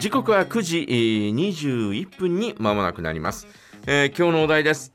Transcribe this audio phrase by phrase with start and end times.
[0.00, 3.46] 時刻は9時えー21分に間もなくなります、
[3.86, 4.94] えー今日のお題です。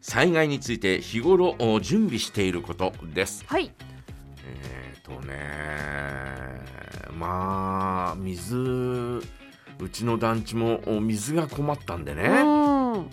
[0.00, 3.44] 災害について日頃お準備していることです。
[3.48, 3.72] はい。
[4.46, 5.34] えー、とね
[7.18, 9.22] まあ水う
[9.90, 12.92] ちの団地もお水が困ったんでうねん。
[12.94, 13.06] う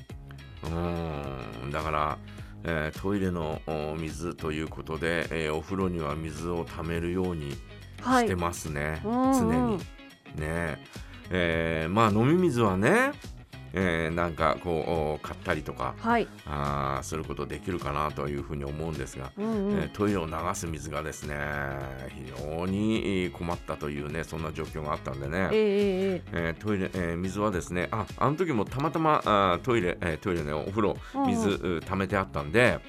[1.65, 1.71] ん。
[1.71, 2.17] だから、
[2.65, 7.55] えートイレのお水ということで、えーお風呂には水をためるように
[8.01, 8.25] はい。
[8.25, 9.33] してますね、うん。
[9.33, 9.79] 常に。
[10.35, 10.77] ね
[11.31, 13.11] えーまあ飲み水はね、
[13.73, 16.27] えーなんかこうお買ったりとかはい。
[16.45, 19.79] あーすることできるかなというふうに思うんですが、うんうん。
[19.79, 21.37] えートイレを流す水がですね
[22.09, 31.27] 非常に困ったというねそんな状況があったんでね、ええええートイレ、えー水はですねああの時もたまたまあートイレ、えートイレねお風呂うんうん。
[31.29, 32.79] 水、う溜めてあったんで、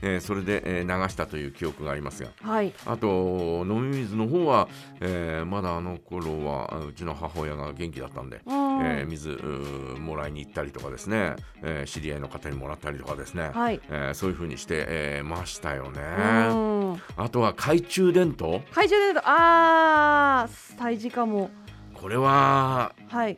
[0.00, 2.30] えーそれで、えー流したという記憶がありますが。
[2.44, 2.72] えはい。
[2.86, 4.68] あと飲み水の方は、
[5.00, 8.54] えーまだあの頃はうちの母親が元気だったんで、うん。
[8.86, 9.30] えー水
[10.00, 13.80] もらいに行ったりとかですね、えー知り合いの方にもらったりとかですね、はい。
[13.90, 16.00] えーそういう風にして、えーましたよね。
[16.00, 17.02] うん。
[17.16, 18.60] あとは懐中電灯。
[18.70, 19.20] 懐中電灯。
[19.24, 21.50] あー胎児かも。
[21.94, 23.36] これははい。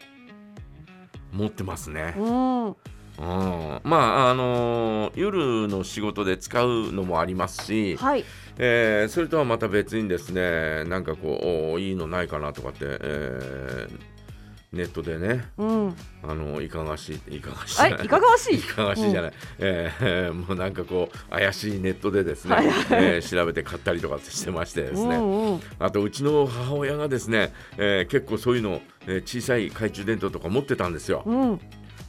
[1.33, 2.15] 持ってますね。
[2.17, 2.21] う
[2.71, 2.77] ん
[3.19, 8.25] うん、まああのー夜の仕事で使うのもありますし、はい。
[8.59, 11.41] えーそれとはまた別にですねなんかこ
[11.71, 14.15] うおいいのないかなとかって、えー
[14.73, 15.97] ネットでねうん。
[16.25, 17.95] あのいかがわしいいかがわしいあい。
[18.09, 18.59] かがわしい？
[18.59, 22.67] いかがわしいじゃない、 えーもうなんかこう怪しいネットでですね、はい。
[22.91, 25.61] えー調べて買ったりとかしてましてですね、うんうん。
[25.79, 31.23] あとうちの母親がですね、えー結構そういうの、えー小さい懐中電灯とか持ってたんですよ。
[31.25, 31.61] うん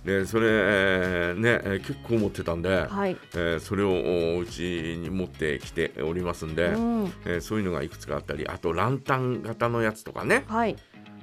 [0.05, 3.17] でそれ、えーね、えー結構持ってたんで、はい。
[3.33, 7.05] えーそれをおうちに持ってきておりますんで、うん。
[7.25, 10.75] えーそういうのがいくつかあったりあとランタン型のやつとかね、はい。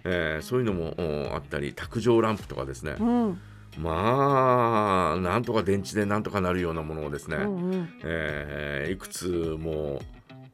[0.05, 3.41] えーそういうのもおあったり卓上ランプとかですね、うん。
[3.79, 7.89] まあなんとか電池でなんとかなるようなものをですね、うんうん。
[8.03, 9.29] えーいくつ
[9.61, 10.01] も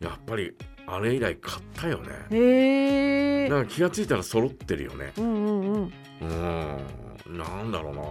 [0.01, 0.53] やっぱり
[0.87, 2.09] あれ以来買ったよね。
[2.31, 5.13] へんか気がついたら揃ってるよね。
[5.19, 5.93] うんうんうん。
[6.21, 6.79] うん、
[7.29, 8.03] なんだろうな。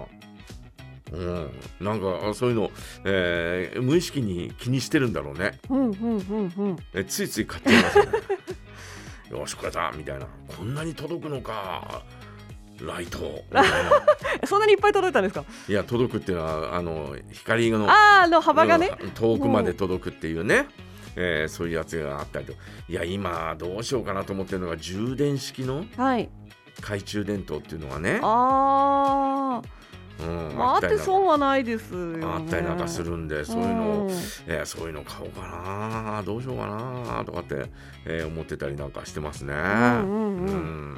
[1.10, 2.72] うん、なんかあそういうの、
[3.06, 5.58] えー無意識に気にしてるんだろうね。
[5.70, 8.12] うんうんうんうんえついつい買っちゃいますよね。
[9.32, 10.28] よしこれだみたいな。
[10.48, 12.04] こんなに届くのか。
[12.80, 13.44] ライト
[14.46, 15.44] そんなにいっぱい届いたんですか？
[15.68, 20.68] いや届くっていうのはあの光のあーあの幅がねうん遠くまで届くっていうね。
[21.16, 22.54] えーそういうやつがあったりと
[22.88, 26.30] いや今どうしようかなと思ってるのが充電式のはい
[26.82, 29.62] 懐中電灯っていうのがね、あ
[30.20, 32.26] うんあまああって損はないですよね。
[32.26, 34.10] あったりなんかするんでそういうのを、ん。
[34.48, 37.66] えーそういうの買おうかなどうしようかなとかって、
[38.06, 39.54] えー思ってたりなんかしてますね。
[39.54, 40.52] んうんう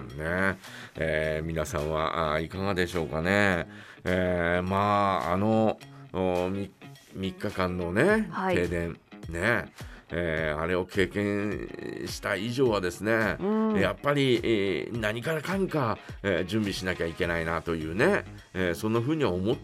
[0.04, 0.08] ん。
[0.18, 0.58] ね。
[0.96, 3.68] えー皆さんはあーいかがでしょうかね。
[4.06, 5.78] えーまああの
[6.14, 6.72] おみ
[7.18, 8.56] 3日間のね、はい。
[8.56, 8.98] 停電。
[9.30, 9.66] ね
[10.12, 11.70] えーあれを経験
[12.08, 13.80] した以上はですね、うん。
[13.80, 19.58] やっぱり、えー何からかんか、えー準備しなきゃいけないなというね、えーそんな風には思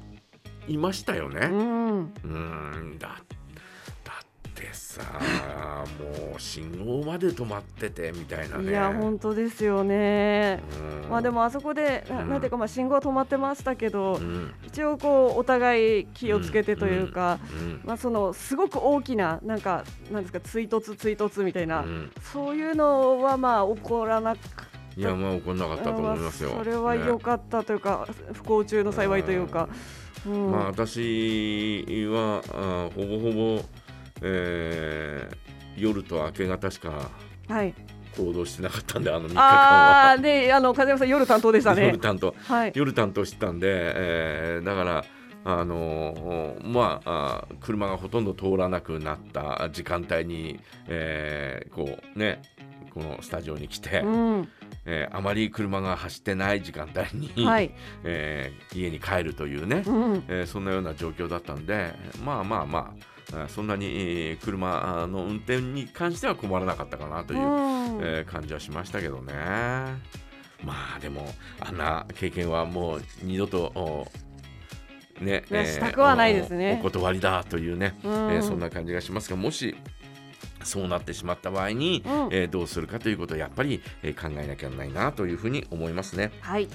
[0.67, 1.47] いましたよね。
[1.51, 1.99] うん。
[2.01, 2.97] うーん。
[2.99, 3.07] だ
[4.03, 4.13] だ
[4.49, 5.01] ってさ
[5.85, 8.69] もう信号まで止まっててみたいなね。
[8.69, 10.61] いや本当ですよね。
[11.03, 11.09] うん。
[11.09, 14.53] まあでもあそこでなうんていうかまあ信号は止まってましたけどうん。
[14.65, 17.81] 一応こうお互い気をつけてというかうん。
[17.83, 22.11] まあそのすごく大きななんかなんですか追突追突みたいなうん。
[22.21, 24.39] そういうのはまあ起こらなく
[24.97, 26.51] いやまあ怒んなかったと思いますよ。
[26.57, 29.67] それは良かったというか不幸中の幸いというか。
[30.25, 30.51] うん。
[30.51, 33.61] まあ私はあほぼほぼ、
[34.21, 35.44] えー
[35.77, 37.09] 夜と明け方しか
[37.47, 37.73] はい。
[38.17, 39.49] 行動してなかったんであの3日間は。
[39.49, 41.87] ああであの風山さん夜担当でしたね。
[41.87, 42.33] 夜担当。
[42.47, 42.71] はい。
[42.75, 45.05] 夜担当してたんで、えーだから
[45.47, 52.41] あのーまあ車がほとんど通らなくなった時間帯に、えーこうね
[52.93, 54.47] このスタジオに来て、うん。
[54.85, 57.71] えーあまり車が走ってない時間帯に、はい。
[58.05, 60.23] えー家に帰るというね、うん。
[60.29, 61.93] えーそんなような状況だったんで
[62.23, 63.14] まあまあまあ
[63.49, 67.47] そんなに、えー車の運転に関しては困らなかったかなという、うん。
[68.01, 69.33] えー感じはしましたけどね。
[70.63, 71.27] まあでも
[71.59, 74.07] あんな経験はもう二度とお
[75.23, 76.79] ねしたくはないですね。
[76.83, 78.11] おお断りだというね、うん。
[78.11, 79.75] えーそんな感じがしますがもし
[80.65, 82.11] そうなってしまった場合に、うん。
[82.31, 86.31] えーどうするかということをやっぱり、えー考えなきゃならないなというふうに思いますね。
[86.41, 86.67] はい。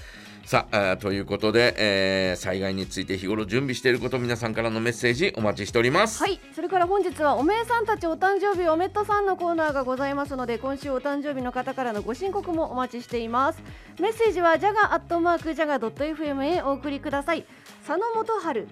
[0.46, 6.22] さああーということで、えー災害について日頃準備していること皆さんからのメッセージお待ちしております。
[6.22, 6.40] はい。
[6.54, 13.62] それから本日はおめえさんたちお誕生日おめっとさんのコーナーがございますので今週お誕生日の方からのご申告もお待ちしています。
[14.00, 17.44] メッセージはジャガアットマークジャガドット FM へお送りください。
[17.86, 18.68] 佐野元春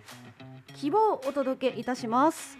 [0.77, 2.59] 希望をお届けいたします